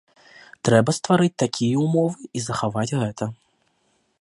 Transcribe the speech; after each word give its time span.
Трэба 0.69 0.95
стварыць 0.99 1.33
такія 1.43 1.75
ўмовы 1.85 2.19
і 2.39 2.43
захаваць 2.47 2.97
гэта. 3.03 3.23